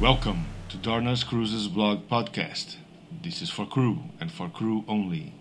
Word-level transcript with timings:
Welcome 0.00 0.46
to 0.68 0.76
Dornas 0.76 1.26
Cruises 1.26 1.66
Blog 1.66 2.08
Podcast. 2.08 2.76
This 3.20 3.42
is 3.42 3.50
for 3.50 3.66
crew 3.66 3.98
and 4.20 4.30
for 4.30 4.48
crew 4.48 4.84
only. 4.86 5.34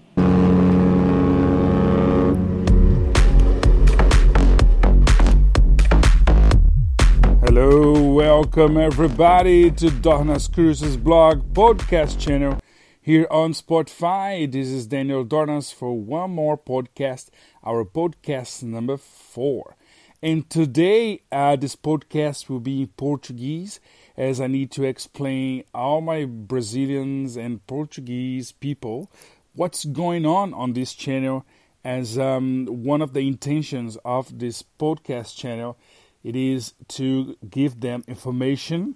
Hello, 7.46 8.02
welcome 8.14 8.78
everybody 8.78 9.70
to 9.70 9.92
Dornas 9.92 10.52
Cruises 10.52 10.98
Blog 10.98 11.54
Podcast 11.54 12.20
channel 12.20 12.60
here 13.00 13.28
on 13.30 13.54
Spotify. 13.54 14.52
This 14.52 14.70
is 14.70 14.88
Daniel 14.88 15.24
Dornas 15.24 15.72
for 15.72 15.96
one 15.96 16.32
more 16.32 16.58
podcast, 16.58 17.30
our 17.64 17.86
podcast 17.86 18.64
number 18.64 18.98
four. 18.98 19.76
And 20.24 20.50
today, 20.50 21.22
uh, 21.32 21.58
this 21.58 21.76
podcast 21.76 22.50
will 22.50 22.60
be 22.60 22.82
in 22.82 22.88
Portuguese 22.88 23.80
as 24.18 24.42
I 24.42 24.48
need 24.48 24.72
to 24.72 24.84
explain 24.84 25.64
all 25.74 26.02
my 26.02 26.26
Brazilians 26.26 27.38
and 27.38 27.66
Portuguese 27.68 28.52
people 28.52 29.12
what's 29.54 29.86
going 29.86 30.26
on 30.26 30.54
on 30.54 30.74
this 30.74 30.94
channel. 30.94 31.46
As 31.84 32.18
um, 32.18 32.66
one 32.66 33.02
of 33.02 33.14
the 33.14 33.26
intentions 33.26 33.98
of 34.04 34.40
this 34.40 34.64
podcast 34.78 35.38
channel, 35.38 35.78
it 36.24 36.36
is 36.36 36.74
to 36.90 37.38
give 37.50 37.80
them 37.80 38.04
information 38.08 38.96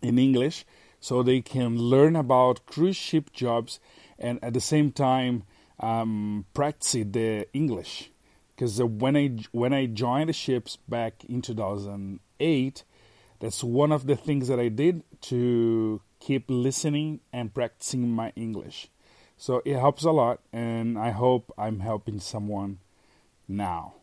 in 0.00 0.18
English 0.18 0.64
so 1.00 1.22
they 1.22 1.40
can 1.40 1.76
learn 1.76 2.16
about 2.16 2.64
cruise 2.64 2.96
ship 2.96 3.32
jobs 3.32 3.80
and 4.18 4.42
at 4.42 4.54
the 4.54 4.60
same 4.60 4.92
time 4.92 5.42
um, 5.80 6.46
practice 6.54 6.92
the 6.92 7.46
English 7.52 8.10
because 8.60 8.82
when 8.82 9.16
I 9.16 9.38
when 9.52 9.72
I 9.72 9.86
joined 9.86 10.28
the 10.28 10.34
ships 10.34 10.76
back 10.86 11.24
in 11.24 11.40
2008, 11.40 12.84
that's 13.40 13.64
one 13.64 13.92
of 13.92 14.06
the 14.06 14.16
things 14.16 14.48
that 14.48 14.60
I 14.60 14.68
did 14.68 15.02
to 15.22 16.00
keep 16.20 16.44
listening 16.48 17.20
and 17.32 17.52
practicing 17.52 18.08
my 18.08 18.32
English. 18.36 18.88
So 19.36 19.62
it 19.64 19.76
helps 19.76 20.04
a 20.04 20.12
lot, 20.12 20.40
and 20.52 20.98
I 20.98 21.10
hope 21.10 21.52
I'm 21.58 21.80
helping 21.80 22.20
someone 22.20 22.78
now. 23.48 23.94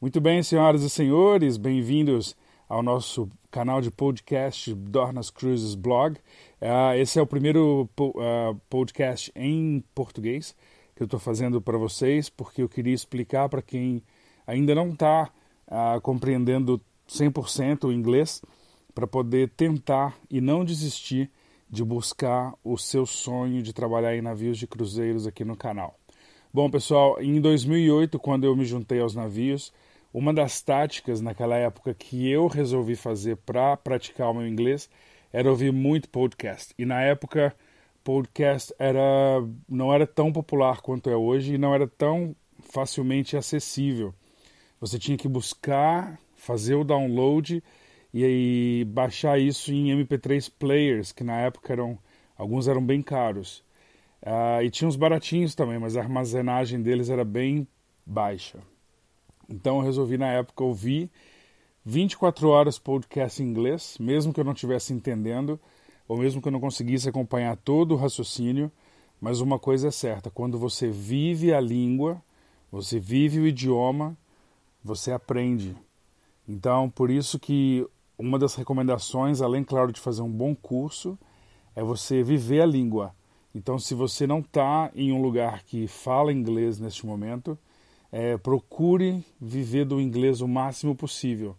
Muito 0.00 0.20
bem, 0.20 0.42
senhoras 0.42 0.82
e 0.82 0.90
senhores, 0.90 1.56
bem-vindos 1.56 2.36
ao 2.68 2.82
nosso 2.82 3.28
canal 3.50 3.80
de 3.80 3.90
podcast 3.90 4.72
Dornas 4.74 5.30
Cruises 5.30 5.74
Blog. 5.74 6.18
Uh, 6.60 6.94
esse 6.96 7.18
é 7.18 7.22
o 7.22 7.26
primeiro 7.26 7.88
po 7.96 8.10
uh, 8.10 8.54
podcast 8.70 9.32
em 9.34 9.82
português 9.94 10.54
que 10.94 11.02
eu 11.02 11.04
estou 11.04 11.20
fazendo 11.20 11.60
para 11.60 11.76
vocês, 11.76 12.30
porque 12.30 12.62
eu 12.62 12.68
queria 12.68 12.94
explicar 12.94 13.48
para 13.50 13.60
quem 13.60 14.02
ainda 14.46 14.74
não 14.74 14.90
está 14.90 15.24
uh, 15.24 15.28
ah, 15.68 16.00
compreendendo 16.00 16.80
100% 17.08 17.84
o 17.84 17.92
inglês, 17.92 18.42
para 18.94 19.06
poder 19.06 19.50
tentar 19.50 20.16
e 20.30 20.40
não 20.40 20.64
desistir 20.64 21.30
de 21.68 21.84
buscar 21.84 22.54
o 22.64 22.78
seu 22.78 23.04
sonho 23.04 23.62
de 23.62 23.72
trabalhar 23.72 24.16
em 24.16 24.22
navios 24.22 24.58
de 24.58 24.66
cruzeiros 24.66 25.26
aqui 25.26 25.44
no 25.44 25.56
canal. 25.56 25.98
Bom, 26.52 26.70
pessoal, 26.70 27.20
em 27.20 27.40
2008, 27.40 28.18
quando 28.18 28.44
eu 28.44 28.56
me 28.56 28.64
juntei 28.64 29.00
aos 29.00 29.14
navios, 29.14 29.72
uma 30.14 30.32
das 30.32 30.62
táticas 30.62 31.20
naquela 31.20 31.56
época 31.56 31.92
que 31.92 32.26
eu 32.30 32.46
resolvi 32.46 32.96
fazer 32.96 33.36
para 33.36 33.76
praticar 33.76 34.30
o 34.30 34.34
meu 34.34 34.46
inglês 34.46 34.88
era 35.30 35.50
ouvir 35.50 35.72
muito 35.72 36.08
podcast. 36.08 36.72
E 36.78 36.86
na 36.86 37.02
época 37.02 37.54
podcast 38.02 38.72
era 38.78 39.44
não 39.68 39.92
era 39.92 40.06
tão 40.06 40.32
popular 40.32 40.80
quanto 40.80 41.10
é 41.10 41.16
hoje 41.16 41.54
e 41.54 41.58
não 41.58 41.74
era 41.74 41.86
tão 41.86 42.34
facilmente 42.60 43.36
acessível. 43.36 44.14
Você 44.80 44.98
tinha 44.98 45.18
que 45.18 45.28
buscar, 45.28 46.18
fazer 46.46 46.76
o 46.76 46.84
download 46.84 47.62
e 48.14 48.24
aí 48.24 48.84
baixar 48.84 49.38
isso 49.38 49.72
em 49.72 49.88
MP3 49.88 50.50
players, 50.58 51.12
que 51.12 51.24
na 51.24 51.38
época 51.40 51.72
eram 51.72 51.98
alguns 52.38 52.68
eram 52.68 52.84
bem 52.84 53.02
caros. 53.02 53.64
Uh, 54.22 54.62
e 54.62 54.70
tinha 54.70 54.88
uns 54.88 54.96
baratinhos 54.96 55.54
também, 55.54 55.78
mas 55.78 55.96
a 55.96 56.00
armazenagem 56.00 56.80
deles 56.80 57.10
era 57.10 57.24
bem 57.24 57.66
baixa. 58.04 58.58
Então 59.48 59.76
eu 59.76 59.82
resolvi 59.82 60.16
na 60.16 60.28
época 60.28 60.64
ouvir 60.64 61.10
24 61.84 62.48
horas 62.48 62.78
podcast 62.78 63.42
em 63.42 63.46
inglês, 63.46 63.96
mesmo 63.98 64.32
que 64.32 64.40
eu 64.40 64.44
não 64.44 64.52
estivesse 64.52 64.92
entendendo 64.92 65.60
ou 66.08 66.16
mesmo 66.16 66.40
que 66.40 66.48
eu 66.48 66.52
não 66.52 66.60
conseguisse 66.60 67.08
acompanhar 67.08 67.56
todo 67.56 67.92
o 67.92 67.96
raciocínio, 67.96 68.70
mas 69.20 69.40
uma 69.40 69.58
coisa 69.58 69.88
é 69.88 69.90
certa: 69.90 70.30
quando 70.30 70.58
você 70.58 70.88
vive 70.88 71.52
a 71.52 71.60
língua, 71.60 72.22
você 72.70 72.98
vive 72.98 73.40
o 73.40 73.46
idioma, 73.46 74.16
você 74.82 75.10
aprende. 75.12 75.76
Então, 76.48 76.88
por 76.88 77.10
isso 77.10 77.38
que 77.38 77.86
uma 78.18 78.38
das 78.38 78.54
recomendações, 78.54 79.40
além, 79.40 79.64
claro, 79.64 79.92
de 79.92 80.00
fazer 80.00 80.22
um 80.22 80.30
bom 80.30 80.54
curso, 80.54 81.18
é 81.74 81.82
você 81.82 82.22
viver 82.22 82.62
a 82.62 82.66
língua. 82.66 83.14
Então, 83.54 83.78
se 83.78 83.94
você 83.94 84.26
não 84.26 84.40
está 84.40 84.90
em 84.94 85.12
um 85.12 85.22
lugar 85.22 85.62
que 85.62 85.86
fala 85.86 86.32
inglês 86.32 86.78
neste 86.78 87.06
momento, 87.06 87.58
é, 88.12 88.36
procure 88.36 89.24
viver 89.40 89.84
do 89.84 90.00
inglês 90.00 90.40
o 90.40 90.48
máximo 90.48 90.94
possível, 90.94 91.56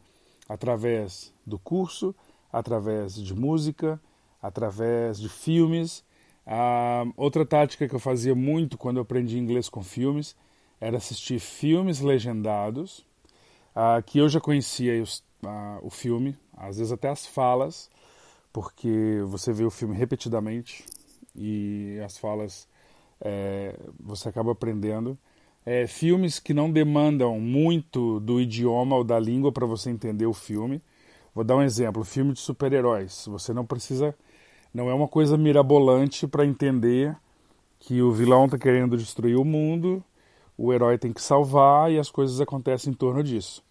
através 0.47 1.33
do 1.45 1.59
curso, 1.59 2.15
através 2.51 3.15
de 3.15 3.33
música, 3.33 3.99
através 4.41 5.19
de 5.19 5.29
filmes. 5.29 6.03
Ah, 6.45 7.03
outra 7.15 7.45
tática 7.45 7.87
que 7.87 7.95
eu 7.95 7.99
fazia 7.99 8.33
muito 8.33 8.77
quando 8.77 8.97
eu 8.97 9.01
aprendi 9.01 9.37
inglês 9.37 9.67
com 9.67 9.83
filmes 9.83 10.35
era 10.79 10.97
assistir 10.97 11.39
filmes 11.39 11.99
legendados, 11.99 13.05
ah, 13.77 14.01
que 14.01 14.17
eu 14.17 14.27
já 14.27 14.41
conhecia 14.41 15.03
os, 15.03 15.23
ah, 15.45 15.77
o 15.83 15.89
filme, 15.91 16.35
às 16.57 16.77
vezes 16.79 16.91
até 16.91 17.09
as 17.09 17.27
falas, 17.27 17.91
porque 18.51 19.21
você 19.27 19.53
vê 19.53 19.63
o 19.63 19.69
filme 19.69 19.95
repetidamente 19.95 20.83
e 21.35 21.99
as 22.03 22.17
falas 22.17 22.67
é, 23.21 23.77
você 23.99 24.29
acaba 24.29 24.51
aprendendo. 24.51 25.15
É, 25.63 25.85
filmes 25.85 26.39
que 26.39 26.55
não 26.55 26.71
demandam 26.71 27.39
muito 27.39 28.19
do 28.21 28.41
idioma 28.41 28.95
ou 28.95 29.03
da 29.03 29.19
língua 29.19 29.51
para 29.51 29.65
você 29.67 29.91
entender 29.91 30.25
o 30.25 30.33
filme. 30.33 30.81
Vou 31.35 31.44
dar 31.44 31.57
um 31.57 31.61
exemplo: 31.61 32.03
filme 32.03 32.33
de 32.33 32.39
super-heróis. 32.39 33.25
Você 33.27 33.53
não 33.53 33.65
precisa 33.65 34.15
não 34.73 34.89
é 34.89 34.94
uma 34.94 35.07
coisa 35.07 35.38
mirabolante 35.38 36.27
para 36.27 36.45
entender 36.45 37.15
que 37.79 38.01
o 38.01 38.11
vilão 38.11 38.45
está 38.45 38.57
querendo 38.57 38.97
destruir 38.97 39.38
o 39.38 39.45
mundo, 39.45 40.03
o 40.57 40.73
herói 40.73 40.97
tem 40.97 41.13
que 41.13 41.21
salvar 41.21 41.91
e 41.91 41.99
as 41.99 42.09
coisas 42.09 42.41
acontecem 42.41 42.91
em 42.91 42.95
torno 42.95 43.23
disso. 43.23 43.63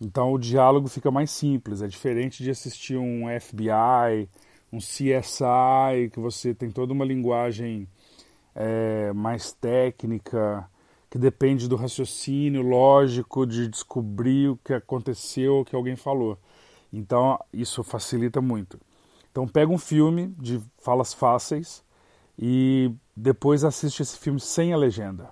Então 0.00 0.32
o 0.32 0.38
diálogo 0.38 0.88
fica 0.88 1.10
mais 1.10 1.30
simples, 1.30 1.82
é 1.82 1.86
diferente 1.86 2.42
de 2.42 2.50
assistir 2.50 2.96
um 2.96 3.26
FBI, 3.38 4.28
um 4.72 4.78
CSI, 4.78 6.08
que 6.10 6.18
você 6.18 6.54
tem 6.54 6.70
toda 6.70 6.92
uma 6.92 7.04
linguagem 7.04 7.86
é, 8.54 9.12
mais 9.12 9.52
técnica, 9.52 10.66
que 11.10 11.18
depende 11.18 11.68
do 11.68 11.76
raciocínio 11.76 12.62
lógico 12.62 13.44
de 13.44 13.68
descobrir 13.68 14.48
o 14.48 14.56
que 14.56 14.72
aconteceu, 14.72 15.58
o 15.58 15.64
que 15.64 15.76
alguém 15.76 15.96
falou. 15.96 16.38
Então 16.90 17.38
isso 17.52 17.82
facilita 17.82 18.40
muito. 18.40 18.80
Então 19.30 19.46
pega 19.46 19.70
um 19.70 19.78
filme 19.78 20.34
de 20.38 20.62
falas 20.78 21.12
fáceis 21.12 21.84
e 22.38 22.90
depois 23.14 23.64
assiste 23.64 24.00
esse 24.00 24.16
filme 24.18 24.40
sem 24.40 24.72
a 24.72 24.76
legenda. 24.76 25.28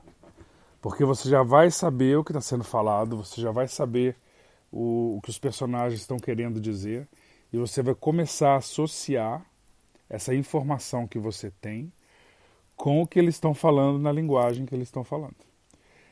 Porque 0.83 1.05
você 1.05 1.29
já 1.29 1.43
vai 1.43 1.71
saber 1.71 2.19
o 2.19 2.25
que 2.25 2.33
está 2.33 2.41
sendo 2.41 2.65
falado, 2.65 3.17
você 3.17 3.41
já 3.41 3.50
vai 3.50 3.67
saber 3.67 4.15
o, 4.71 5.17
o 5.17 5.21
que 5.21 5.31
os 5.31 5.39
personagens 5.39 6.01
estão 6.01 6.19
querendo 6.19 6.61
dizer 6.61 7.09
e 7.53 7.56
você 7.56 7.83
vai 7.83 7.95
começar 7.95 8.53
a 8.53 8.56
associar 8.56 9.45
essa 10.09 10.34
informação 10.34 11.06
que 11.06 11.19
você 11.19 11.51
tem 11.61 11.93
com 12.77 13.03
o 13.03 13.06
que 13.06 13.19
eles 13.19 13.34
estão 13.34 13.55
falando 13.55 13.99
na 13.99 14.12
linguagem 14.12 14.67
que 14.67 14.75
eles 14.75 14.89
estão 14.89 15.05
falando. 15.05 15.37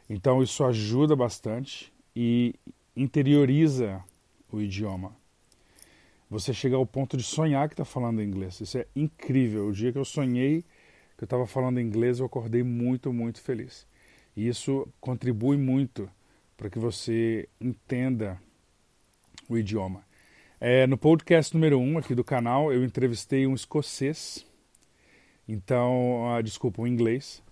Então 0.09 0.43
isso 0.43 0.65
ajuda 0.65 1.15
bastante 1.15 1.93
e 2.15 2.55
interioriza 2.97 4.03
o 4.50 4.61
idioma 4.61 5.14
você 6.29 6.53
chega 6.53 6.76
ao 6.76 6.85
ponto 6.85 7.17
de 7.17 7.23
sonhar 7.23 7.69
que 7.69 7.75
está 7.75 7.85
falando 7.85 8.23
inglês. 8.23 8.61
Isso 8.61 8.79
é 8.79 8.87
incrível. 8.94 9.69
O 9.69 9.73
dia 9.73 9.93
que 9.93 9.99
eu 9.99 10.05
sonhei 10.05 10.64
que 11.17 11.25
eu 11.25 11.26
estava 11.26 11.47
falando 11.47 11.81
inglês, 11.81 12.19
eu 12.19 12.26
acordei 12.26 12.62
muito, 12.62 13.11
muito 13.11 13.41
feliz. 13.41 13.87
E 14.37 14.47
isso 14.47 14.87
contribui 15.00 15.56
muito 15.56 16.11
para 16.58 16.69
que 16.69 16.79
você 16.79 17.49
entenda 17.58 18.38
o 19.48 19.58
idioma. 19.58 20.04
É, 20.60 20.87
no 20.87 20.96
podcast 20.96 21.54
número 21.54 21.78
1 21.78 21.82
um 21.82 21.98
aqui 21.98 22.14
do 22.14 22.25
canal, 22.25 22.72
eu 22.72 22.84
entrevistei 22.84 23.46
um 23.46 23.54
escocês. 23.54 24.46
Então, 25.46 26.34
ah, 26.34 26.43
desculpa, 26.43 26.82
um 26.82 26.87
inglês. 26.87 27.43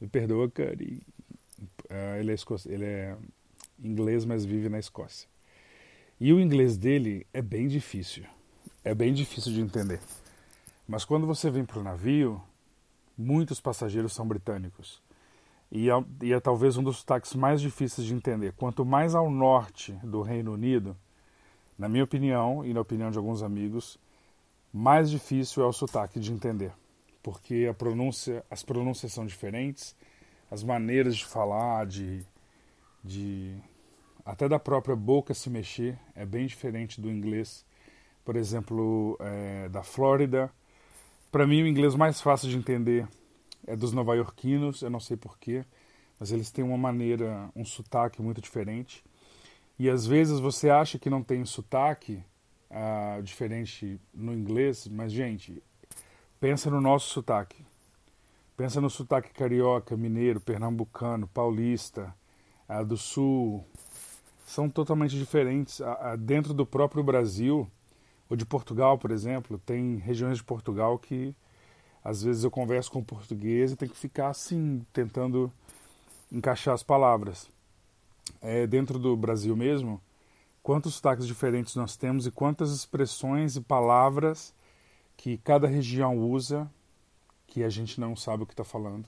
Me 0.00 0.06
perdoa, 0.06 0.50
cara. 0.50 0.74
Uh, 0.74 2.18
ele, 2.18 2.30
é 2.30 2.34
escocês, 2.34 2.72
ele 2.72 2.84
é 2.84 3.16
inglês, 3.82 4.24
mas 4.24 4.44
vive 4.44 4.68
na 4.68 4.78
Escócia. 4.78 5.28
E 6.20 6.32
o 6.32 6.40
inglês 6.40 6.76
dele 6.76 7.26
é 7.32 7.40
bem 7.40 7.66
difícil. 7.66 8.24
É 8.84 8.94
bem 8.94 9.12
difícil 9.12 9.52
de 9.52 9.60
entender. 9.60 10.00
Mas 10.86 11.04
quando 11.04 11.26
você 11.26 11.50
vem 11.50 11.64
para 11.64 11.78
o 11.78 11.82
navio, 11.82 12.40
muitos 13.16 13.60
passageiros 13.60 14.12
são 14.12 14.26
britânicos. 14.26 15.02
E 15.72 15.88
é, 15.88 16.04
e 16.22 16.32
é, 16.32 16.40
talvez 16.40 16.76
um 16.76 16.82
dos 16.82 16.98
sotaques 16.98 17.34
mais 17.34 17.60
difíceis 17.60 18.06
de 18.06 18.14
entender. 18.14 18.52
Quanto 18.52 18.84
mais 18.84 19.14
ao 19.14 19.30
norte 19.30 19.92
do 20.02 20.20
Reino 20.20 20.52
Unido, 20.52 20.96
na 21.80 21.88
minha 21.88 22.04
opinião 22.04 22.62
e 22.62 22.74
na 22.74 22.80
opinião 22.82 23.10
de 23.10 23.16
alguns 23.16 23.42
amigos, 23.42 23.98
mais 24.70 25.10
difícil 25.10 25.62
é 25.62 25.66
o 25.66 25.72
sotaque 25.72 26.20
de 26.20 26.30
entender, 26.30 26.72
porque 27.22 27.66
a 27.70 27.72
pronúncia, 27.72 28.44
as 28.50 28.62
pronúncias 28.62 29.14
são 29.14 29.24
diferentes, 29.24 29.96
as 30.50 30.62
maneiras 30.62 31.16
de 31.16 31.24
falar, 31.24 31.86
de, 31.86 32.22
de 33.02 33.56
até 34.26 34.46
da 34.46 34.58
própria 34.58 34.94
boca 34.94 35.32
se 35.32 35.48
mexer 35.48 35.98
é 36.14 36.26
bem 36.26 36.46
diferente 36.46 37.00
do 37.00 37.10
inglês, 37.10 37.64
por 38.26 38.36
exemplo, 38.36 39.16
é, 39.18 39.70
da 39.70 39.82
Flórida. 39.82 40.52
Para 41.32 41.46
mim, 41.46 41.62
o 41.62 41.66
inglês 41.66 41.94
mais 41.94 42.20
fácil 42.20 42.50
de 42.50 42.58
entender 42.58 43.08
é 43.66 43.74
dos 43.74 43.94
nova-iorquinos, 43.94 44.82
eu 44.82 44.90
não 44.90 45.00
sei 45.00 45.16
porquê, 45.16 45.64
mas 46.18 46.30
eles 46.30 46.50
têm 46.50 46.62
uma 46.62 46.76
maneira, 46.76 47.48
um 47.56 47.64
sotaque 47.64 48.20
muito 48.20 48.42
diferente. 48.42 49.02
E 49.80 49.88
às 49.88 50.06
vezes 50.06 50.38
você 50.38 50.68
acha 50.68 50.98
que 50.98 51.08
não 51.08 51.22
tem 51.22 51.42
sotaque 51.46 52.22
uh, 52.70 53.22
diferente 53.22 53.98
no 54.12 54.30
inglês, 54.30 54.86
mas 54.86 55.10
gente, 55.10 55.62
pensa 56.38 56.68
no 56.68 56.82
nosso 56.82 57.08
sotaque. 57.08 57.64
Pensa 58.58 58.78
no 58.78 58.90
sotaque 58.90 59.32
carioca, 59.32 59.96
mineiro, 59.96 60.38
pernambucano, 60.38 61.26
paulista, 61.28 62.14
uh, 62.68 62.84
do 62.84 62.98
sul. 62.98 63.64
São 64.44 64.68
totalmente 64.68 65.16
diferentes. 65.16 65.80
Uh, 65.80 66.14
dentro 66.18 66.52
do 66.52 66.66
próprio 66.66 67.02
Brasil, 67.02 67.66
ou 68.28 68.36
de 68.36 68.44
Portugal, 68.44 68.98
por 68.98 69.10
exemplo, 69.10 69.58
tem 69.64 69.96
regiões 69.96 70.36
de 70.36 70.44
Portugal 70.44 70.98
que 70.98 71.34
às 72.04 72.22
vezes 72.22 72.44
eu 72.44 72.50
converso 72.50 72.92
com 72.92 73.02
português 73.02 73.72
e 73.72 73.76
tenho 73.76 73.90
que 73.90 73.96
ficar 73.96 74.28
assim, 74.28 74.84
tentando 74.92 75.50
encaixar 76.30 76.74
as 76.74 76.82
palavras. 76.82 77.48
É, 78.40 78.66
dentro 78.66 78.98
do 78.98 79.16
Brasil 79.16 79.56
mesmo, 79.56 80.00
quantos 80.62 80.94
sotaques 80.94 81.26
diferentes 81.26 81.74
nós 81.74 81.96
temos 81.96 82.26
e 82.26 82.30
quantas 82.30 82.70
expressões 82.70 83.56
e 83.56 83.60
palavras 83.60 84.54
que 85.16 85.38
cada 85.38 85.66
região 85.66 86.18
usa 86.18 86.70
que 87.46 87.62
a 87.62 87.68
gente 87.68 88.00
não 88.00 88.14
sabe 88.14 88.42
o 88.42 88.46
que 88.46 88.52
está 88.52 88.64
falando, 88.64 89.06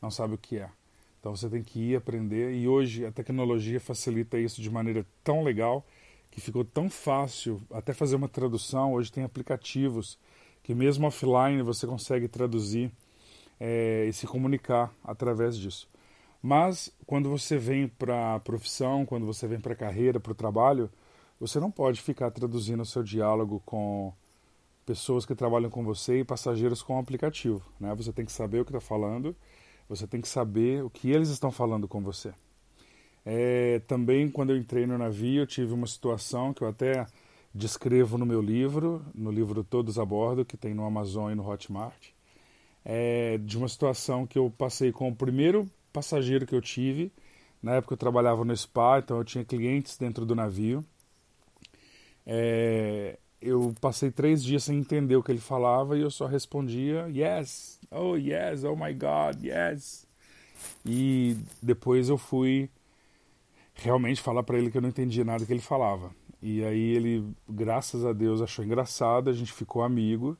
não 0.00 0.10
sabe 0.10 0.34
o 0.34 0.38
que 0.38 0.58
é. 0.58 0.70
Então 1.18 1.34
você 1.34 1.48
tem 1.48 1.62
que 1.62 1.78
ir 1.78 1.96
aprender 1.96 2.54
e 2.54 2.66
hoje 2.66 3.04
a 3.04 3.12
tecnologia 3.12 3.80
facilita 3.80 4.38
isso 4.38 4.62
de 4.62 4.70
maneira 4.70 5.04
tão 5.22 5.42
legal 5.42 5.84
que 6.30 6.40
ficou 6.40 6.64
tão 6.64 6.88
fácil 6.88 7.60
até 7.70 7.92
fazer 7.92 8.16
uma 8.16 8.28
tradução. 8.28 8.94
Hoje 8.94 9.10
tem 9.12 9.24
aplicativos 9.24 10.18
que 10.62 10.74
mesmo 10.74 11.06
offline 11.06 11.62
você 11.62 11.86
consegue 11.86 12.28
traduzir 12.28 12.90
é, 13.58 14.06
e 14.08 14.12
se 14.12 14.26
comunicar 14.26 14.94
através 15.04 15.56
disso. 15.58 15.88
Mas 16.42 16.90
quando 17.06 17.28
você 17.28 17.58
vem 17.58 17.86
para 17.86 18.34
a 18.34 18.40
profissão, 18.40 19.04
quando 19.04 19.26
você 19.26 19.46
vem 19.46 19.60
para 19.60 19.74
a 19.74 19.76
carreira, 19.76 20.18
para 20.18 20.32
o 20.32 20.34
trabalho, 20.34 20.90
você 21.38 21.60
não 21.60 21.70
pode 21.70 22.00
ficar 22.00 22.30
traduzindo 22.30 22.82
o 22.82 22.86
seu 22.86 23.02
diálogo 23.02 23.62
com 23.64 24.12
pessoas 24.86 25.26
que 25.26 25.34
trabalham 25.34 25.70
com 25.70 25.84
você 25.84 26.20
e 26.20 26.24
passageiros 26.24 26.82
com 26.82 26.96
o 26.96 26.98
aplicativo. 26.98 27.62
Né? 27.78 27.94
Você 27.94 28.12
tem 28.12 28.24
que 28.24 28.32
saber 28.32 28.60
o 28.60 28.64
que 28.64 28.70
está 28.70 28.80
falando, 28.80 29.36
você 29.88 30.06
tem 30.06 30.20
que 30.20 30.28
saber 30.28 30.82
o 30.82 30.90
que 30.90 31.10
eles 31.10 31.28
estão 31.28 31.50
falando 31.50 31.86
com 31.86 32.00
você. 32.00 32.32
É, 33.24 33.80
também, 33.86 34.30
quando 34.30 34.50
eu 34.50 34.56
entrei 34.56 34.86
no 34.86 34.96
navio, 34.96 35.42
eu 35.42 35.46
tive 35.46 35.72
uma 35.74 35.86
situação 35.86 36.54
que 36.54 36.62
eu 36.62 36.68
até 36.68 37.06
descrevo 37.54 38.16
no 38.16 38.24
meu 38.24 38.40
livro, 38.40 39.04
no 39.14 39.30
livro 39.30 39.62
Todos 39.62 39.98
a 39.98 40.04
Bordo, 40.04 40.44
que 40.44 40.56
tem 40.56 40.72
no 40.72 40.84
Amazon 40.84 41.30
e 41.30 41.34
no 41.34 41.46
Hotmart, 41.46 42.08
é, 42.84 43.38
de 43.38 43.58
uma 43.58 43.68
situação 43.68 44.26
que 44.26 44.38
eu 44.38 44.52
passei 44.56 44.90
com 44.90 45.08
o 45.08 45.14
primeiro 45.14 45.68
passageiro 45.92 46.46
que 46.46 46.54
eu 46.54 46.60
tive. 46.60 47.12
Na 47.62 47.74
época 47.74 47.94
eu 47.94 47.98
trabalhava 47.98 48.44
no 48.44 48.56
spa, 48.56 48.98
então 48.98 49.18
eu 49.18 49.24
tinha 49.24 49.44
clientes 49.44 49.96
dentro 49.98 50.24
do 50.24 50.34
navio. 50.34 50.84
É, 52.26 53.18
eu 53.40 53.74
passei 53.80 54.10
três 54.10 54.42
dias 54.42 54.64
sem 54.64 54.78
entender 54.78 55.16
o 55.16 55.22
que 55.22 55.32
ele 55.32 55.40
falava 55.40 55.96
e 55.96 56.02
eu 56.02 56.10
só 56.10 56.26
respondia 56.26 57.08
yes, 57.08 57.80
oh 57.90 58.16
yes, 58.16 58.64
oh 58.64 58.76
my 58.76 58.92
God, 58.92 59.42
yes. 59.42 60.06
E 60.84 61.36
depois 61.62 62.08
eu 62.08 62.18
fui 62.18 62.68
realmente 63.74 64.20
falar 64.20 64.42
para 64.42 64.58
ele 64.58 64.70
que 64.70 64.76
eu 64.76 64.82
não 64.82 64.90
entendia 64.90 65.24
nada 65.24 65.44
que 65.44 65.52
ele 65.52 65.60
falava. 65.60 66.14
E 66.42 66.64
aí 66.64 66.94
ele, 66.94 67.34
graças 67.48 68.04
a 68.04 68.12
Deus, 68.12 68.40
achou 68.40 68.64
engraçado, 68.64 69.28
a 69.28 69.32
gente 69.32 69.52
ficou 69.52 69.82
amigo 69.82 70.36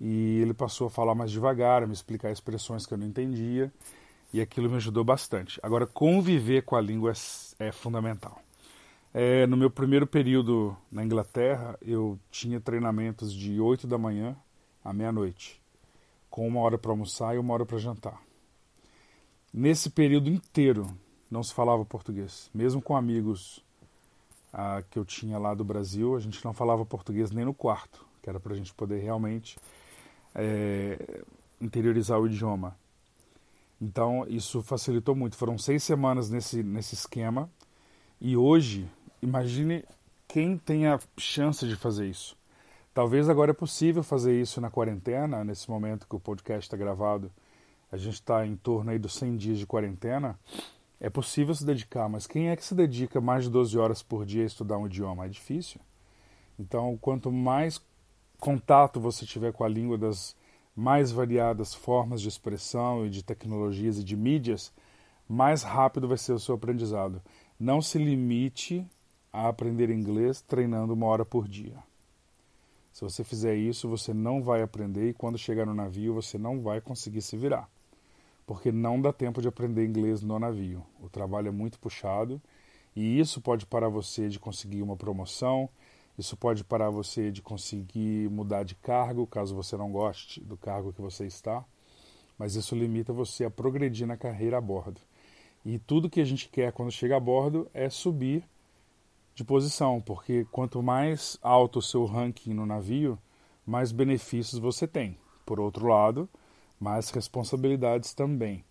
e 0.00 0.40
ele 0.40 0.54
passou 0.54 0.86
a 0.88 0.90
falar 0.90 1.14
mais 1.14 1.30
devagar, 1.30 1.82
a 1.82 1.86
me 1.86 1.92
explicar 1.92 2.30
expressões 2.30 2.86
que 2.86 2.94
eu 2.94 2.98
não 2.98 3.06
entendia 3.06 3.72
e 4.32 4.40
aquilo 4.40 4.68
me 4.68 4.76
ajudou 4.76 5.04
bastante. 5.04 5.58
Agora, 5.62 5.86
conviver 5.86 6.62
com 6.62 6.76
a 6.76 6.80
língua 6.80 7.12
é, 7.58 7.68
é 7.68 7.72
fundamental. 7.72 8.40
É, 9.12 9.46
no 9.46 9.56
meu 9.56 9.70
primeiro 9.70 10.06
período 10.06 10.76
na 10.92 11.02
Inglaterra, 11.02 11.78
eu 11.80 12.18
tinha 12.30 12.60
treinamentos 12.60 13.32
de 13.32 13.60
8 13.60 13.86
da 13.86 13.96
manhã 13.96 14.36
à 14.84 14.92
meia-noite, 14.92 15.60
com 16.28 16.46
uma 16.46 16.60
hora 16.60 16.76
para 16.76 16.90
almoçar 16.90 17.34
e 17.34 17.38
uma 17.38 17.54
hora 17.54 17.64
para 17.64 17.78
jantar. 17.78 18.20
Nesse 19.52 19.88
período 19.88 20.28
inteiro, 20.28 20.86
não 21.30 21.42
se 21.42 21.54
falava 21.54 21.84
português. 21.84 22.50
Mesmo 22.54 22.82
com 22.82 22.96
amigos 22.96 23.64
ah, 24.52 24.82
que 24.90 24.98
eu 24.98 25.04
tinha 25.04 25.38
lá 25.38 25.54
do 25.54 25.64
Brasil, 25.64 26.14
a 26.14 26.20
gente 26.20 26.44
não 26.44 26.52
falava 26.52 26.84
português 26.84 27.30
nem 27.30 27.44
no 27.44 27.54
quarto, 27.54 28.04
que 28.22 28.28
era 28.28 28.38
para 28.38 28.52
a 28.52 28.56
gente 28.56 28.74
poder 28.74 28.98
realmente 28.98 29.58
é, 30.34 31.22
interiorizar 31.60 32.20
o 32.20 32.26
idioma. 32.26 32.76
Então, 33.80 34.26
isso 34.28 34.62
facilitou 34.62 35.14
muito. 35.14 35.36
Foram 35.36 35.56
seis 35.56 35.82
semanas 35.82 36.28
nesse, 36.28 36.62
nesse 36.62 36.94
esquema. 36.94 37.50
E 38.20 38.36
hoje, 38.36 38.90
imagine 39.22 39.84
quem 40.26 40.58
tem 40.58 40.86
a 40.86 40.98
chance 41.16 41.66
de 41.66 41.76
fazer 41.76 42.08
isso. 42.08 42.36
Talvez 42.92 43.28
agora 43.28 43.52
é 43.52 43.54
possível 43.54 44.02
fazer 44.02 44.40
isso 44.40 44.60
na 44.60 44.70
quarentena, 44.70 45.44
nesse 45.44 45.70
momento 45.70 46.06
que 46.08 46.16
o 46.16 46.20
podcast 46.20 46.66
está 46.66 46.76
gravado. 46.76 47.30
A 47.92 47.96
gente 47.96 48.14
está 48.14 48.44
em 48.44 48.56
torno 48.56 48.90
aí 48.90 48.98
dos 48.98 49.14
100 49.14 49.36
dias 49.36 49.58
de 49.58 49.66
quarentena. 49.66 50.38
É 51.00 51.08
possível 51.08 51.54
se 51.54 51.64
dedicar, 51.64 52.08
mas 52.08 52.26
quem 52.26 52.50
é 52.50 52.56
que 52.56 52.64
se 52.64 52.74
dedica 52.74 53.20
mais 53.20 53.44
de 53.44 53.50
12 53.50 53.78
horas 53.78 54.02
por 54.02 54.26
dia 54.26 54.42
a 54.42 54.46
estudar 54.46 54.78
um 54.78 54.86
idioma? 54.86 55.26
É 55.26 55.28
difícil. 55.28 55.80
Então, 56.58 56.98
quanto 57.00 57.30
mais 57.30 57.80
contato 58.40 59.00
você 59.00 59.24
tiver 59.24 59.52
com 59.52 59.62
a 59.62 59.68
língua 59.68 59.96
das 59.96 60.34
mais 60.78 61.10
variadas 61.10 61.74
formas 61.74 62.22
de 62.22 62.28
expressão 62.28 63.04
e 63.04 63.10
de 63.10 63.20
tecnologias 63.20 63.98
e 63.98 64.04
de 64.04 64.16
mídias, 64.16 64.72
mais 65.28 65.64
rápido 65.64 66.06
vai 66.06 66.16
ser 66.16 66.32
o 66.32 66.38
seu 66.38 66.54
aprendizado. 66.54 67.20
Não 67.58 67.82
se 67.82 67.98
limite 67.98 68.86
a 69.32 69.48
aprender 69.48 69.90
inglês 69.90 70.40
treinando 70.40 70.94
uma 70.94 71.06
hora 71.06 71.24
por 71.24 71.48
dia. 71.48 71.74
Se 72.92 73.02
você 73.02 73.24
fizer 73.24 73.56
isso, 73.56 73.88
você 73.88 74.14
não 74.14 74.40
vai 74.40 74.62
aprender 74.62 75.08
e 75.08 75.14
quando 75.14 75.36
chegar 75.36 75.66
no 75.66 75.74
navio 75.74 76.14
você 76.14 76.38
não 76.38 76.60
vai 76.60 76.80
conseguir 76.80 77.22
se 77.22 77.36
virar. 77.36 77.68
Porque 78.46 78.70
não 78.70 79.02
dá 79.02 79.12
tempo 79.12 79.42
de 79.42 79.48
aprender 79.48 79.84
inglês 79.84 80.22
no 80.22 80.38
navio. 80.38 80.86
O 81.00 81.08
trabalho 81.08 81.48
é 81.48 81.52
muito 81.52 81.76
puxado 81.80 82.40
e 82.94 83.18
isso 83.18 83.40
pode 83.40 83.66
parar 83.66 83.88
você 83.88 84.28
de 84.28 84.38
conseguir 84.38 84.82
uma 84.82 84.96
promoção, 84.96 85.68
isso 86.18 86.36
pode 86.36 86.64
parar 86.64 86.90
você 86.90 87.30
de 87.30 87.40
conseguir 87.40 88.28
mudar 88.28 88.64
de 88.64 88.74
cargo, 88.74 89.24
caso 89.24 89.54
você 89.54 89.76
não 89.76 89.92
goste 89.92 90.40
do 90.40 90.56
cargo 90.56 90.92
que 90.92 91.00
você 91.00 91.26
está, 91.26 91.64
mas 92.36 92.56
isso 92.56 92.74
limita 92.74 93.12
você 93.12 93.44
a 93.44 93.50
progredir 93.50 94.04
na 94.04 94.16
carreira 94.16 94.58
a 94.58 94.60
bordo. 94.60 95.00
E 95.64 95.78
tudo 95.78 96.10
que 96.10 96.20
a 96.20 96.24
gente 96.24 96.48
quer 96.48 96.72
quando 96.72 96.90
chega 96.90 97.16
a 97.16 97.20
bordo 97.20 97.70
é 97.72 97.88
subir 97.88 98.42
de 99.32 99.44
posição, 99.44 100.00
porque 100.00 100.44
quanto 100.50 100.82
mais 100.82 101.38
alto 101.40 101.78
o 101.78 101.82
seu 101.82 102.04
ranking 102.04 102.52
no 102.52 102.66
navio, 102.66 103.16
mais 103.64 103.92
benefícios 103.92 104.58
você 104.60 104.88
tem. 104.88 105.16
Por 105.46 105.60
outro 105.60 105.86
lado, 105.86 106.28
mais 106.80 107.10
responsabilidades 107.10 108.12
também. 108.12 108.64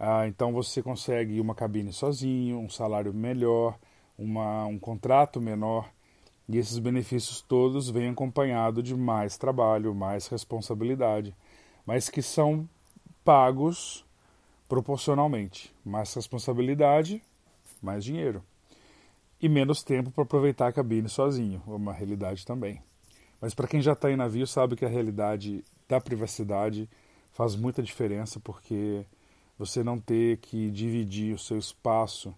Ah, 0.00 0.26
então 0.26 0.52
você 0.52 0.82
consegue 0.82 1.40
uma 1.40 1.54
cabine 1.54 1.92
sozinho, 1.92 2.58
um 2.58 2.70
salário 2.70 3.12
melhor, 3.12 3.78
uma, 4.16 4.64
um 4.64 4.78
contrato 4.78 5.40
menor 5.40 5.90
e 6.48 6.58
esses 6.58 6.78
benefícios 6.78 7.40
todos 7.40 7.90
vêm 7.90 8.08
acompanhados 8.08 8.84
de 8.84 8.94
mais 8.94 9.36
trabalho, 9.36 9.94
mais 9.94 10.28
responsabilidade, 10.28 11.34
mas 11.84 12.08
que 12.08 12.22
são 12.22 12.68
pagos 13.24 14.04
proporcionalmente. 14.68 15.74
Mais 15.84 16.12
responsabilidade, 16.14 17.22
mais 17.82 18.04
dinheiro. 18.04 18.42
E 19.40 19.48
menos 19.48 19.82
tempo 19.82 20.10
para 20.10 20.22
aproveitar 20.22 20.68
a 20.68 20.72
cabine 20.72 21.08
sozinho, 21.08 21.62
é 21.66 21.70
uma 21.70 21.92
realidade 21.92 22.46
também. 22.46 22.80
Mas 23.40 23.54
para 23.54 23.68
quem 23.68 23.82
já 23.82 23.92
está 23.92 24.10
em 24.10 24.16
navio 24.16 24.46
sabe 24.46 24.76
que 24.76 24.84
a 24.84 24.88
realidade 24.88 25.64
da 25.88 26.00
privacidade 26.00 26.88
faz 27.32 27.54
muita 27.54 27.82
diferença 27.82 28.40
porque 28.40 29.04
você 29.58 29.84
não 29.84 29.98
ter 29.98 30.38
que 30.38 30.70
dividir 30.70 31.34
o 31.34 31.38
seu 31.38 31.58
espaço 31.58 32.34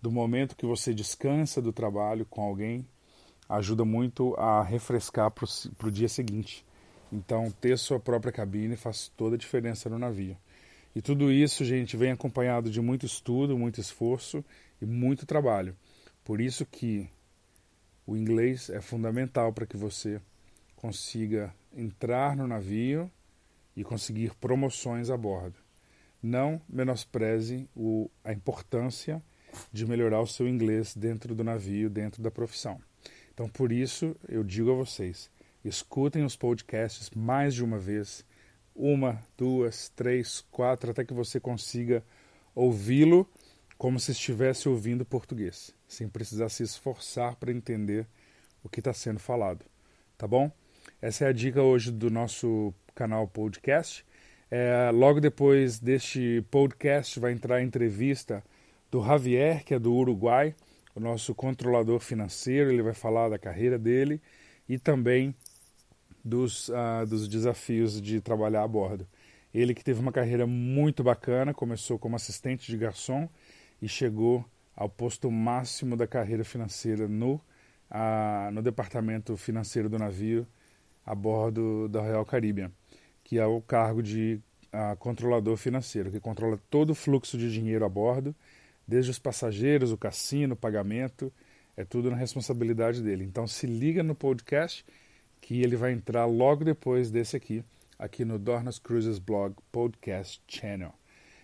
do 0.00 0.10
momento 0.10 0.56
que 0.56 0.66
você 0.66 0.92
descansa 0.92 1.62
do 1.62 1.72
trabalho 1.72 2.26
com 2.26 2.42
alguém 2.42 2.84
ajuda 3.56 3.84
muito 3.84 4.34
a 4.36 4.62
refrescar 4.62 5.30
para 5.30 5.88
o 5.88 5.90
dia 5.90 6.08
seguinte. 6.08 6.64
Então, 7.12 7.50
ter 7.60 7.78
sua 7.78 8.00
própria 8.00 8.32
cabine 8.32 8.76
faz 8.76 9.12
toda 9.16 9.36
a 9.36 9.38
diferença 9.38 9.90
no 9.90 9.98
navio. 9.98 10.36
E 10.94 11.02
tudo 11.02 11.30
isso, 11.30 11.64
gente, 11.64 11.96
vem 11.96 12.10
acompanhado 12.10 12.70
de 12.70 12.80
muito 12.80 13.06
estudo, 13.06 13.56
muito 13.58 13.80
esforço 13.80 14.44
e 14.80 14.86
muito 14.86 15.26
trabalho. 15.26 15.76
Por 16.24 16.40
isso 16.40 16.64
que 16.64 17.08
o 18.06 18.16
inglês 18.16 18.70
é 18.70 18.80
fundamental 18.80 19.52
para 19.52 19.66
que 19.66 19.76
você 19.76 20.20
consiga 20.76 21.54
entrar 21.74 22.36
no 22.36 22.46
navio 22.46 23.10
e 23.76 23.84
conseguir 23.84 24.34
promoções 24.34 25.10
a 25.10 25.16
bordo. 25.16 25.58
Não 26.22 26.60
menospreze 26.68 27.68
o, 27.74 28.10
a 28.24 28.32
importância 28.32 29.22
de 29.72 29.86
melhorar 29.86 30.20
o 30.20 30.26
seu 30.26 30.48
inglês 30.48 30.94
dentro 30.94 31.34
do 31.34 31.44
navio, 31.44 31.90
dentro 31.90 32.22
da 32.22 32.30
profissão. 32.30 32.80
Então, 33.32 33.48
por 33.48 33.72
isso, 33.72 34.14
eu 34.28 34.44
digo 34.44 34.70
a 34.70 34.74
vocês: 34.74 35.30
escutem 35.64 36.24
os 36.24 36.36
podcasts 36.36 37.10
mais 37.10 37.54
de 37.54 37.64
uma 37.64 37.78
vez, 37.78 38.24
uma, 38.74 39.22
duas, 39.36 39.88
três, 39.90 40.44
quatro, 40.50 40.90
até 40.90 41.04
que 41.04 41.14
você 41.14 41.40
consiga 41.40 42.04
ouvi-lo 42.54 43.28
como 43.78 43.98
se 43.98 44.12
estivesse 44.12 44.68
ouvindo 44.68 45.04
português, 45.04 45.74
sem 45.88 46.08
precisar 46.08 46.48
se 46.50 46.62
esforçar 46.62 47.34
para 47.36 47.50
entender 47.50 48.06
o 48.62 48.68
que 48.68 48.80
está 48.80 48.92
sendo 48.92 49.18
falado. 49.18 49.64
Tá 50.16 50.26
bom? 50.26 50.52
Essa 51.00 51.24
é 51.24 51.28
a 51.28 51.32
dica 51.32 51.62
hoje 51.62 51.90
do 51.90 52.10
nosso 52.10 52.72
canal 52.94 53.26
podcast. 53.26 54.06
É, 54.50 54.90
logo 54.92 55.20
depois 55.20 55.80
deste 55.80 56.44
podcast 56.50 57.18
vai 57.18 57.32
entrar 57.32 57.56
a 57.56 57.62
entrevista 57.62 58.44
do 58.90 59.02
Javier, 59.02 59.64
que 59.64 59.74
é 59.74 59.78
do 59.78 59.92
Uruguai, 59.92 60.54
o 60.94 61.00
nosso 61.00 61.34
controlador 61.34 62.00
financeiro. 62.00 62.70
Ele 62.70 62.82
vai 62.82 62.94
falar 62.94 63.28
da 63.28 63.38
carreira 63.38 63.78
dele 63.78 64.20
e 64.68 64.78
também 64.78 65.34
dos, 66.24 66.68
uh, 66.68 67.06
dos 67.08 67.28
desafios 67.28 68.00
de 68.00 68.20
trabalhar 68.20 68.62
a 68.62 68.68
bordo. 68.68 69.06
Ele 69.52 69.74
que 69.74 69.84
teve 69.84 70.00
uma 70.00 70.12
carreira 70.12 70.46
muito 70.46 71.02
bacana, 71.02 71.52
começou 71.52 71.98
como 71.98 72.16
assistente 72.16 72.70
de 72.70 72.76
garçom 72.76 73.28
e 73.80 73.88
chegou 73.88 74.44
ao 74.74 74.88
posto 74.88 75.30
máximo 75.30 75.96
da 75.96 76.06
carreira 76.06 76.44
financeira 76.44 77.06
no, 77.06 77.34
uh, 77.34 78.50
no 78.52 78.62
departamento 78.62 79.36
financeiro 79.36 79.88
do 79.88 79.98
navio 79.98 80.46
a 81.04 81.14
bordo 81.14 81.88
da 81.88 82.00
Royal 82.00 82.24
Caribbean, 82.24 82.70
que 83.24 83.38
é 83.38 83.44
o 83.44 83.60
cargo 83.60 84.02
de 84.02 84.40
uh, 84.72 84.96
controlador 84.96 85.56
financeiro, 85.56 86.10
que 86.10 86.20
controla 86.20 86.58
todo 86.70 86.90
o 86.90 86.94
fluxo 86.94 87.36
de 87.36 87.52
dinheiro 87.52 87.84
a 87.84 87.88
bordo, 87.88 88.34
desde 88.86 89.10
os 89.10 89.18
passageiros, 89.18 89.92
o 89.92 89.96
cassino, 89.96 90.54
o 90.54 90.56
pagamento, 90.56 91.32
é 91.76 91.84
tudo 91.84 92.10
na 92.10 92.16
responsabilidade 92.16 93.02
dele. 93.02 93.24
Então 93.24 93.46
se 93.46 93.66
liga 93.66 94.02
no 94.02 94.14
podcast 94.14 94.84
que 95.40 95.62
ele 95.62 95.76
vai 95.76 95.92
entrar 95.92 96.26
logo 96.26 96.64
depois 96.64 97.10
desse 97.10 97.36
aqui, 97.36 97.64
aqui 97.98 98.24
no 98.24 98.38
Dornas 98.38 98.78
Cruises 98.78 99.18
Blog 99.18 99.54
Podcast 99.70 100.40
Channel. 100.46 100.92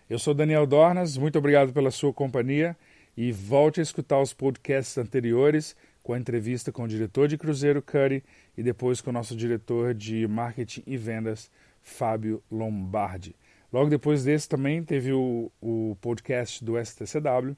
Eu 0.08 0.18
sou 0.18 0.32
Daniel 0.32 0.66
Dornas, 0.66 1.16
muito 1.16 1.38
obrigado 1.38 1.72
pela 1.72 1.90
sua 1.90 2.12
companhia 2.12 2.76
e 3.16 3.32
volte 3.32 3.80
a 3.80 3.82
escutar 3.82 4.20
os 4.20 4.32
podcasts 4.32 4.96
anteriores 4.96 5.76
com 6.02 6.14
a 6.14 6.18
entrevista 6.18 6.72
com 6.72 6.84
o 6.84 6.88
diretor 6.88 7.28
de 7.28 7.36
Cruzeiro 7.36 7.82
Curry 7.82 8.24
e 8.56 8.62
depois 8.62 9.00
com 9.00 9.10
o 9.10 9.12
nosso 9.12 9.36
diretor 9.36 9.92
de 9.92 10.26
marketing 10.26 10.82
e 10.86 10.96
vendas, 10.96 11.50
Fábio 11.82 12.42
Lombardi. 12.50 13.36
Logo 13.72 13.90
depois 13.90 14.24
desse 14.24 14.48
também 14.48 14.82
teve 14.82 15.12
o, 15.12 15.52
o 15.60 15.96
podcast 16.00 16.64
do 16.64 16.82
STCW 16.82 17.56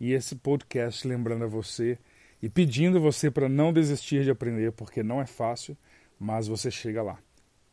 e 0.00 0.12
esse 0.12 0.34
podcast 0.36 1.06
lembrando 1.06 1.44
a 1.44 1.48
você 1.48 1.98
e 2.42 2.48
pedindo 2.48 3.00
você 3.00 3.30
para 3.30 3.48
não 3.48 3.72
desistir 3.72 4.24
de 4.24 4.30
aprender, 4.30 4.72
porque 4.72 5.02
não 5.02 5.20
é 5.20 5.26
fácil, 5.26 5.76
mas 6.18 6.48
você 6.48 6.70
chega 6.70 7.02
lá. 7.02 7.18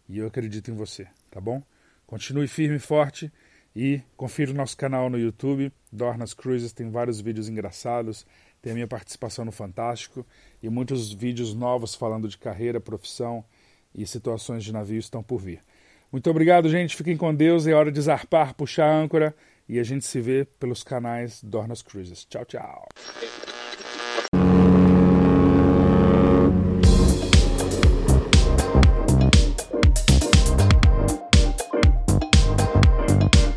E 0.07 0.17
eu 0.17 0.27
acredito 0.27 0.69
em 0.69 0.75
você, 0.75 1.07
tá 1.31 1.39
bom? 1.39 1.63
Continue 2.05 2.47
firme 2.47 2.75
e 2.75 2.79
forte 2.79 3.31
e 3.75 4.01
confira 4.17 4.51
o 4.51 4.55
nosso 4.55 4.75
canal 4.75 5.09
no 5.09 5.17
YouTube, 5.17 5.71
Dornas 5.91 6.33
Cruises, 6.33 6.73
tem 6.73 6.89
vários 6.89 7.21
vídeos 7.21 7.47
engraçados, 7.47 8.25
tem 8.61 8.71
a 8.71 8.75
minha 8.75 8.87
participação 8.87 9.45
no 9.45 9.51
Fantástico 9.51 10.25
e 10.61 10.69
muitos 10.69 11.13
vídeos 11.13 11.53
novos 11.53 11.95
falando 11.95 12.27
de 12.27 12.37
carreira, 12.37 12.79
profissão 12.79 13.45
e 13.95 14.05
situações 14.05 14.63
de 14.63 14.73
navio 14.73 14.99
estão 14.99 15.23
por 15.23 15.39
vir. 15.39 15.63
Muito 16.11 16.29
obrigado, 16.29 16.69
gente. 16.69 16.95
Fiquem 16.95 17.17
com 17.17 17.33
Deus. 17.33 17.67
É 17.67 17.73
hora 17.73 17.91
de 17.91 18.01
zarpar, 18.01 18.53
puxar 18.55 18.87
a 18.87 18.97
âncora 18.97 19.35
e 19.67 19.79
a 19.79 19.83
gente 19.83 20.05
se 20.05 20.19
vê 20.19 20.45
pelos 20.59 20.83
canais 20.83 21.43
Dornas 21.43 21.81
Cruises. 21.81 22.25
Tchau, 22.25 22.45
tchau. 22.45 22.87